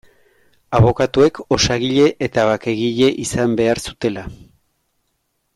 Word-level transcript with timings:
Abokatuek 0.79 1.37
osagile 1.57 2.07
eta 2.29 2.47
bakegile 2.53 3.13
izan 3.27 3.55
behar 3.63 3.83
zutela. 3.89 4.29